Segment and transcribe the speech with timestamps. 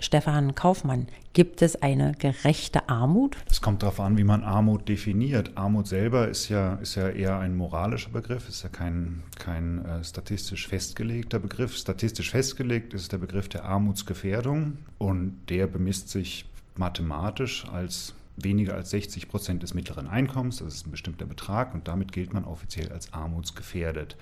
[0.00, 3.36] Stefan Kaufmann, gibt es eine gerechte Armut?
[3.50, 5.56] Es kommt darauf an, wie man Armut definiert.
[5.56, 10.02] Armut selber ist ja, ist ja eher ein moralischer Begriff, ist ja kein, kein äh,
[10.02, 11.76] statistisch festgelegter Begriff.
[11.76, 16.46] Statistisch festgelegt ist der Begriff der Armutsgefährdung und der bemisst sich
[16.76, 21.88] mathematisch als weniger als 60 Prozent des mittleren Einkommens, das ist ein bestimmter Betrag und
[21.88, 24.16] damit gilt man offiziell als armutsgefährdet.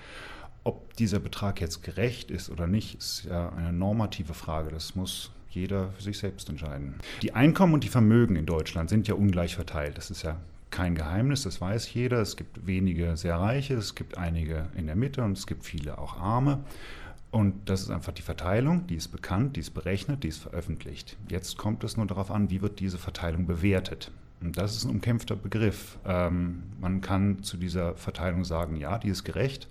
[0.65, 4.71] Ob dieser Betrag jetzt gerecht ist oder nicht, ist ja eine normative Frage.
[4.71, 6.95] Das muss jeder für sich selbst entscheiden.
[7.23, 9.97] Die Einkommen und die Vermögen in Deutschland sind ja ungleich verteilt.
[9.97, 10.37] Das ist ja
[10.71, 12.21] kein Geheimnis, das weiß jeder.
[12.21, 15.99] Es gibt wenige sehr reiche, es gibt einige in der Mitte und es gibt viele
[15.99, 16.65] auch arme.
[17.31, 21.17] Und das ist einfach die Verteilung, die ist bekannt, die ist berechnet, die ist veröffentlicht.
[21.29, 24.11] Jetzt kommt es nur darauf an, wie wird diese Verteilung bewertet.
[24.41, 25.99] Das ist ein umkämpfter Begriff.
[26.07, 29.69] Ähm, man kann zu dieser Verteilung sagen, ja, die ist gerecht,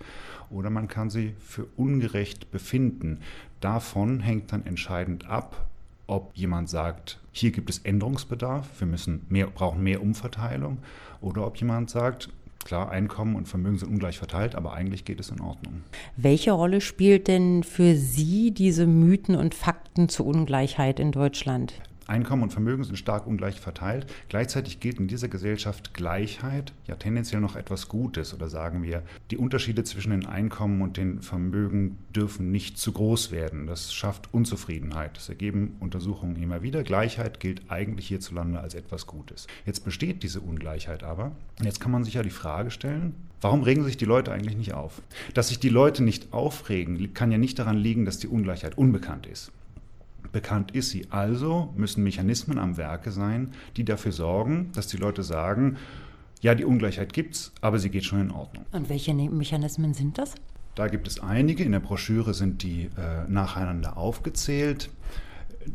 [0.49, 3.20] oder man kann sie für ungerecht befinden.
[3.61, 5.67] Davon hängt dann entscheidend ab,
[6.05, 10.80] ob jemand sagt, hier gibt es Änderungsbedarf, wir müssen mehr, brauchen mehr Umverteilung,
[11.22, 12.30] oder ob jemand sagt,
[12.63, 15.81] klar, Einkommen und Vermögen sind ungleich verteilt, aber eigentlich geht es in Ordnung.
[16.16, 21.73] Welche Rolle spielt denn für Sie diese Mythen und Fakten zur Ungleichheit in Deutschland?
[22.08, 24.08] Einkommen und Vermögen sind stark ungleich verteilt.
[24.30, 29.38] Gleichzeitig gilt in dieser Gesellschaft Gleichheit ja tendenziell noch etwas Gutes oder sagen wir, die
[29.38, 33.67] Unterschiede zwischen den Einkommen und den Vermögen dürfen nicht zu groß werden.
[33.67, 35.17] Das schafft Unzufriedenheit.
[35.17, 36.83] Das ergeben Untersuchungen immer wieder.
[36.83, 39.47] Gleichheit gilt eigentlich hierzulande als etwas Gutes.
[39.66, 41.33] Jetzt besteht diese Ungleichheit aber.
[41.61, 44.73] Jetzt kann man sich ja die Frage stellen, Warum regen sich die Leute eigentlich nicht
[44.73, 45.03] auf?
[45.35, 49.28] Dass sich die Leute nicht aufregen, kann ja nicht daran liegen, dass die Ungleichheit unbekannt
[49.28, 49.52] ist.
[50.38, 51.07] Bekannt ist sie.
[51.09, 55.77] Also müssen Mechanismen am Werke sein, die dafür sorgen, dass die Leute sagen,
[56.41, 58.63] ja, die Ungleichheit gibt's, aber sie geht schon in Ordnung.
[58.71, 60.35] Und welche ne-, Mechanismen sind das?
[60.75, 61.63] Da gibt es einige.
[61.63, 64.91] In der Broschüre sind die äh, nacheinander aufgezählt.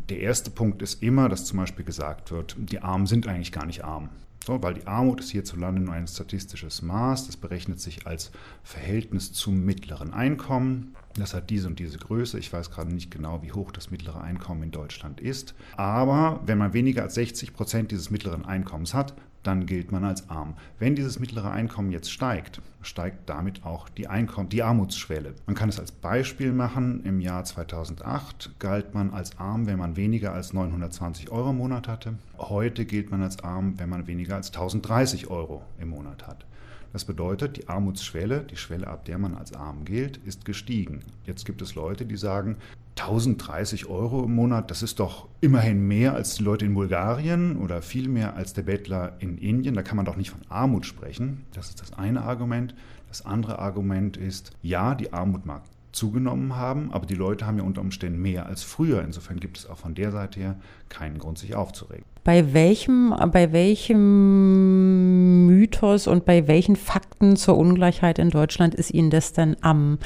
[0.09, 3.67] Der erste Punkt ist immer, dass zum Beispiel gesagt wird, die Armen sind eigentlich gar
[3.67, 4.11] nicht arm.
[4.47, 7.27] So, weil die Armut ist hierzulande nur ein statistisches Maß.
[7.27, 8.31] Das berechnet sich als
[8.63, 10.95] Verhältnis zum mittleren Einkommen.
[11.19, 12.39] Das hat diese und diese Größe.
[12.39, 15.55] Ich weiß gerade nicht genau, wie hoch das mittlere Einkommen in Deutschland ist.
[15.77, 20.31] Aber wenn man weniger als 60 Prozent dieses mittleren Einkommens hat, dann gilt man als
[20.31, 20.55] arm.
[20.79, 25.35] Wenn dieses mittlere Einkommen jetzt steigt, steigt damit auch die, Einkommen, die Armutsschwelle.
[25.47, 27.05] Man kann es als Beispiel machen.
[27.05, 31.89] Im Jahr 2008 galt man als arm, wenn man weniger als 920 Euro im Monat
[31.89, 32.15] hatte.
[32.39, 36.47] Heute gilt man als arm, wenn man weniger als 1030 Euro im Monat hat.
[36.93, 41.01] Das bedeutet, die Armutsschwelle, die Schwelle, ab der man als arm gilt, ist gestiegen.
[41.25, 42.57] Jetzt gibt es Leute, die sagen,
[42.99, 47.81] 1030 Euro im Monat, das ist doch immerhin mehr als die Leute in Bulgarien oder
[47.81, 49.75] viel mehr als der Bettler in Indien.
[49.75, 51.47] Da kann man doch nicht von Armut sprechen.
[51.55, 52.75] Das ist das eine Argument.
[53.09, 57.65] Das andere Argument ist, ja, die Armut mag zugenommen haben, aber die Leute haben ja
[57.65, 59.03] unter Umständen mehr als früher.
[59.03, 60.57] Insofern gibt es auch von der Seite her
[60.89, 62.05] keinen Grund, sich aufzuregen.
[62.25, 69.11] Bei welchem, bei welchem Mythos und bei welchen Fakten zur Ungleichheit in Deutschland ist Ihnen
[69.11, 69.99] das denn am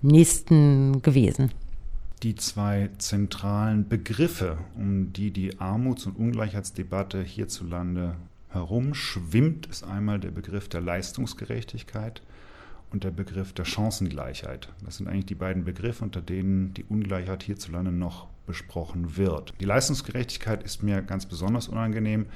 [0.00, 1.50] nächsten gewesen?
[2.22, 8.16] Die zwei zentralen Begriffe, um die die Armuts- und Ungleichheitsdebatte hierzulande
[8.50, 12.22] herumschwimmt, ist einmal der Begriff der Leistungsgerechtigkeit
[12.92, 14.68] und der Begriff der Chancengleichheit.
[14.84, 19.54] Das sind eigentlich die beiden Begriffe, unter denen die Ungleichheit hierzulande noch besprochen wird.
[19.60, 22.26] Die Leistungsgerechtigkeit ist mir ganz besonders unangenehm,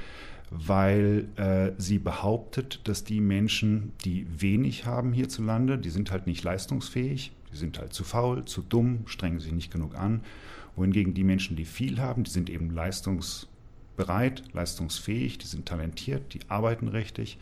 [0.51, 6.45] weil äh, sie behauptet, dass die Menschen, die wenig haben hierzulande, die sind halt nicht
[6.45, 10.21] leistungsfähig, die sind halt zu faul, zu dumm, strengen sich nicht genug an,
[10.77, 16.41] wohingegen die Menschen, die viel haben, die sind eben leistungsbereit, leistungsfähig, die sind talentiert, die
[16.49, 17.39] arbeiten richtig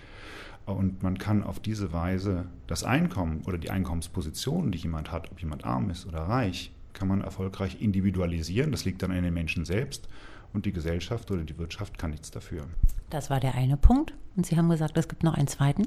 [0.66, 5.40] und man kann auf diese Weise das Einkommen oder die Einkommensposition, die jemand hat, ob
[5.40, 8.70] jemand arm ist oder reich, kann man erfolgreich individualisieren.
[8.70, 10.08] Das liegt dann an den Menschen selbst
[10.52, 12.64] und die Gesellschaft oder die Wirtschaft kann nichts dafür.
[13.10, 14.14] Das war der eine Punkt.
[14.36, 15.86] Und Sie haben gesagt, es gibt noch einen zweiten.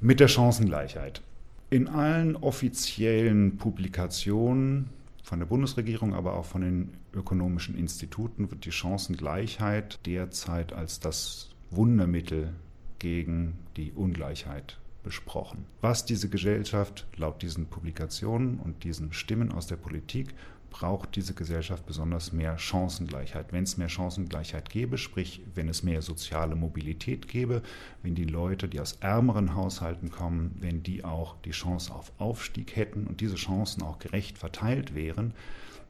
[0.00, 1.22] Mit der Chancengleichheit.
[1.70, 4.88] In allen offiziellen Publikationen
[5.22, 11.50] von der Bundesregierung, aber auch von den ökonomischen Instituten wird die Chancengleichheit derzeit als das
[11.70, 12.54] Wundermittel
[12.98, 15.64] gegen die Ungleichheit besprochen.
[15.80, 20.34] Was diese Gesellschaft laut diesen Publikationen und diesen Stimmen aus der Politik
[20.70, 23.52] braucht diese Gesellschaft besonders mehr Chancengleichheit.
[23.52, 27.62] Wenn es mehr Chancengleichheit gäbe, sprich wenn es mehr soziale Mobilität gäbe,
[28.02, 32.76] wenn die Leute, die aus ärmeren Haushalten kommen, wenn die auch die Chance auf Aufstieg
[32.76, 35.34] hätten und diese Chancen auch gerecht verteilt wären,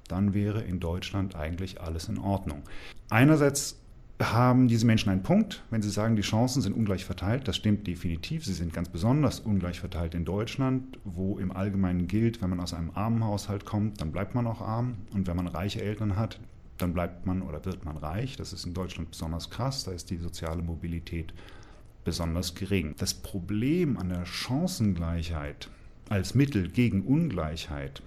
[0.06, 2.62] dann wäre in Deutschland eigentlich alles in Ordnung.
[3.10, 3.80] Einerseits
[4.20, 7.46] haben diese Menschen einen Punkt, wenn sie sagen, die Chancen sind ungleich verteilt.
[7.46, 8.44] Das stimmt definitiv.
[8.44, 12.74] Sie sind ganz besonders ungleich verteilt in Deutschland, wo im Allgemeinen gilt, wenn man aus
[12.74, 14.96] einem armen Haushalt kommt, dann bleibt man auch arm.
[15.14, 16.40] Und wenn man reiche Eltern hat,
[16.78, 18.36] dann bleibt man oder wird man reich.
[18.36, 21.32] Das ist in Deutschland besonders krass, da ist die soziale Mobilität
[22.04, 22.94] besonders gering.
[22.98, 25.70] Das Problem an der Chancengleichheit
[26.08, 28.02] als Mittel gegen Ungleichheit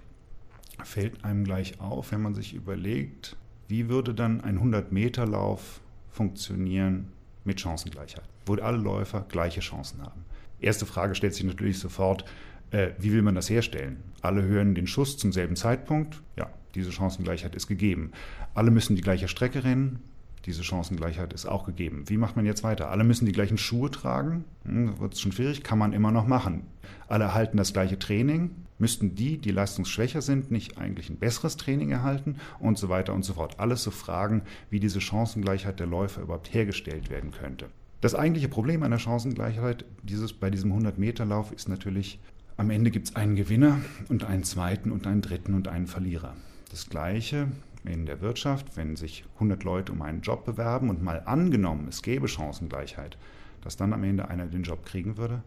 [0.83, 3.37] fällt einem gleich auf, wenn man sich überlegt,
[3.67, 5.81] wie würde dann ein 100-Meter-Lauf
[6.11, 7.07] funktionieren
[7.43, 10.25] mit Chancengleichheit, wo alle Läufer gleiche Chancen haben.
[10.59, 12.25] Erste Frage stellt sich natürlich sofort,
[12.71, 14.03] äh, wie will man das herstellen?
[14.21, 16.21] Alle hören den Schuss zum selben Zeitpunkt.
[16.37, 18.11] Ja, diese Chancengleichheit ist gegeben.
[18.53, 19.99] Alle müssen die gleiche Strecke rennen.
[20.45, 22.05] Diese Chancengleichheit ist auch gegeben.
[22.07, 22.89] Wie macht man jetzt weiter?
[22.89, 24.45] Alle müssen die gleichen Schuhe tragen.
[24.65, 26.63] Hm, wird es schon schwierig, kann man immer noch machen.
[27.07, 28.51] Alle erhalten das gleiche Training.
[28.79, 32.37] Müssten die, die leistungsschwächer sind, nicht eigentlich ein besseres Training erhalten?
[32.59, 33.59] Und so weiter und so fort.
[33.59, 34.41] Alles so Fragen,
[34.71, 37.67] wie diese Chancengleichheit der Läufer überhaupt hergestellt werden könnte.
[38.01, 42.19] Das eigentliche Problem einer Chancengleichheit dieses, bei diesem 100-Meter-Lauf ist natürlich,
[42.57, 43.79] am Ende gibt es einen Gewinner
[44.09, 46.35] und einen zweiten und einen dritten und einen Verlierer.
[46.71, 47.47] Das gleiche
[47.83, 52.01] in der Wirtschaft, wenn sich 100 Leute um einen Job bewerben und mal angenommen, es
[52.01, 53.17] gäbe Chancengleichheit,
[53.61, 55.41] dass dann am Ende einer den Job kriegen würde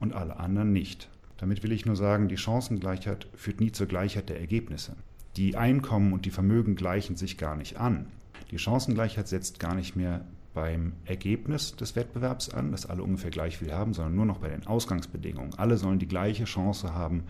[0.00, 1.08] und alle anderen nicht.
[1.36, 4.94] Damit will ich nur sagen, die Chancengleichheit führt nie zur Gleichheit der Ergebnisse.
[5.36, 8.06] Die Einkommen und die Vermögen gleichen sich gar nicht an.
[8.50, 13.58] Die Chancengleichheit setzt gar nicht mehr beim Ergebnis des Wettbewerbs an, dass alle ungefähr gleich
[13.58, 15.54] viel haben, sondern nur noch bei den Ausgangsbedingungen.
[15.54, 17.22] Alle sollen die gleiche Chance haben,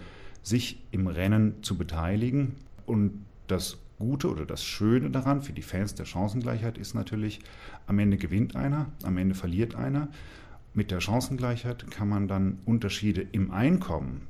[0.43, 2.57] sich im Rennen zu beteiligen.
[2.87, 7.39] Und das Gute oder das Schöne daran für die Fans der Chancengleichheit ist natürlich,
[7.87, 10.09] am Ende gewinnt einer, am Ende verliert einer.
[10.75, 14.27] Mit der Chancengleichheit kann man dann Unterschiede im Einkommen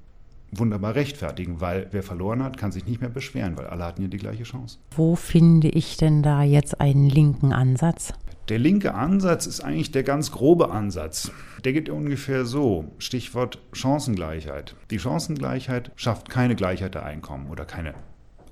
[0.52, 4.08] wunderbar rechtfertigen, weil wer verloren hat, kann sich nicht mehr beschweren, weil alle hatten ja
[4.08, 4.78] die gleiche Chance.
[4.90, 8.12] Wo finde ich denn da jetzt einen linken Ansatz?
[8.48, 11.30] Der linke Ansatz ist eigentlich der ganz grobe Ansatz.
[11.64, 12.86] Der geht ungefähr so.
[12.98, 14.74] Stichwort Chancengleichheit.
[14.90, 17.94] Die Chancengleichheit schafft keine Gleichheit der Einkommen oder keine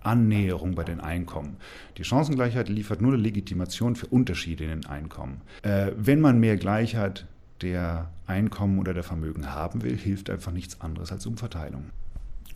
[0.02, 1.56] Annäherung bei den Einkommen.
[1.96, 5.40] Die Chancengleichheit liefert nur eine Legitimation für Unterschiede in den Einkommen.
[5.62, 7.26] Äh, wenn man mehr Gleichheit
[7.62, 11.84] der Einkommen oder der Vermögen haben will, hilft einfach nichts anderes als Umverteilung.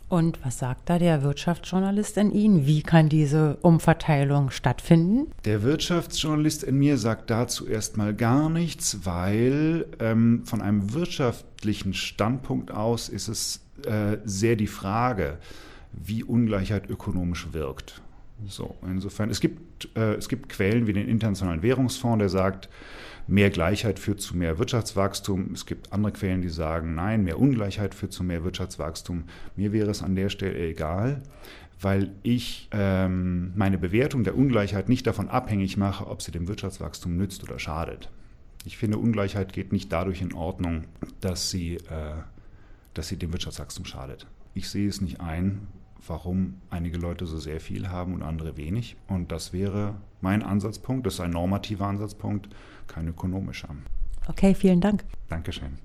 [0.09, 2.67] Und was sagt da der Wirtschaftsjournalist in Ihnen?
[2.67, 5.31] Wie kann diese Umverteilung stattfinden?
[5.43, 12.69] Der Wirtschaftsjournalist in mir sagt dazu erstmal gar nichts, weil ähm, von einem wirtschaftlichen Standpunkt
[12.69, 15.39] aus ist es äh, sehr die Frage,
[15.93, 18.01] wie Ungleichheit ökonomisch wirkt.
[18.47, 22.69] So, insofern, es gibt, äh, es gibt Quellen wie den Internationalen Währungsfonds, der sagt,
[23.27, 25.51] mehr Gleichheit führt zu mehr Wirtschaftswachstum.
[25.53, 29.25] Es gibt andere Quellen, die sagen, nein, mehr Ungleichheit führt zu mehr Wirtschaftswachstum.
[29.55, 31.21] Mir wäre es an der Stelle egal,
[31.79, 37.15] weil ich ähm, meine Bewertung der Ungleichheit nicht davon abhängig mache, ob sie dem Wirtschaftswachstum
[37.15, 38.09] nützt oder schadet.
[38.65, 40.85] Ich finde, Ungleichheit geht nicht dadurch in Ordnung,
[41.21, 42.15] dass sie, äh,
[42.93, 44.27] dass sie dem Wirtschaftswachstum schadet.
[44.53, 45.67] Ich sehe es nicht ein,
[46.07, 48.95] warum einige Leute so sehr viel haben und andere wenig.
[49.07, 51.05] Und das wäre mein Ansatzpunkt.
[51.05, 52.49] Das ist ein normativer Ansatzpunkt,
[52.87, 53.69] kein ökonomischer.
[54.27, 55.03] Okay, vielen Dank.
[55.29, 55.77] Dankeschön.